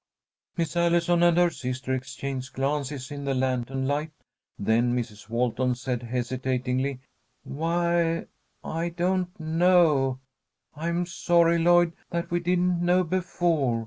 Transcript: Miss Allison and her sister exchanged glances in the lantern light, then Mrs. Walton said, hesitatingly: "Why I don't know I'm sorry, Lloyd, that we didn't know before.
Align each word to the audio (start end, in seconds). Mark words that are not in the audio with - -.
Miss 0.57 0.75
Allison 0.75 1.21
and 1.21 1.37
her 1.37 1.51
sister 1.51 1.93
exchanged 1.93 2.53
glances 2.53 3.11
in 3.11 3.23
the 3.23 3.35
lantern 3.35 3.85
light, 3.85 4.09
then 4.57 4.95
Mrs. 4.95 5.29
Walton 5.29 5.75
said, 5.75 6.01
hesitatingly: 6.01 7.01
"Why 7.43 8.25
I 8.63 8.89
don't 8.89 9.39
know 9.39 10.19
I'm 10.75 11.05
sorry, 11.05 11.59
Lloyd, 11.59 11.93
that 12.09 12.31
we 12.31 12.39
didn't 12.39 12.83
know 12.83 13.03
before. 13.03 13.79